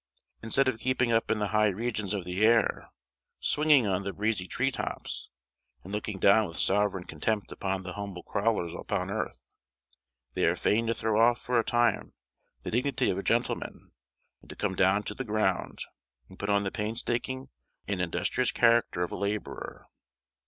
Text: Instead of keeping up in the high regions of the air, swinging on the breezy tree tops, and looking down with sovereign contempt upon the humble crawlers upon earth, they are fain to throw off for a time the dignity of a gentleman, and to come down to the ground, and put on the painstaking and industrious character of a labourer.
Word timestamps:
Instead 0.41 0.67
of 0.67 0.79
keeping 0.79 1.11
up 1.11 1.29
in 1.29 1.37
the 1.37 1.49
high 1.49 1.67
regions 1.67 2.11
of 2.15 2.25
the 2.25 2.43
air, 2.43 2.89
swinging 3.39 3.85
on 3.85 4.01
the 4.01 4.11
breezy 4.11 4.47
tree 4.47 4.71
tops, 4.71 5.29
and 5.83 5.91
looking 5.93 6.17
down 6.17 6.47
with 6.47 6.57
sovereign 6.57 7.03
contempt 7.03 7.51
upon 7.51 7.83
the 7.83 7.93
humble 7.93 8.23
crawlers 8.23 8.73
upon 8.73 9.11
earth, 9.11 9.37
they 10.33 10.43
are 10.47 10.55
fain 10.55 10.87
to 10.87 10.95
throw 10.95 11.21
off 11.21 11.39
for 11.39 11.59
a 11.59 11.63
time 11.63 12.15
the 12.63 12.71
dignity 12.71 13.11
of 13.11 13.19
a 13.19 13.21
gentleman, 13.21 13.91
and 14.41 14.49
to 14.49 14.55
come 14.55 14.73
down 14.73 15.03
to 15.03 15.13
the 15.13 15.23
ground, 15.23 15.77
and 16.27 16.39
put 16.39 16.49
on 16.49 16.63
the 16.63 16.71
painstaking 16.71 17.49
and 17.87 18.01
industrious 18.01 18.51
character 18.51 19.03
of 19.03 19.11
a 19.11 19.15
labourer. 19.15 19.85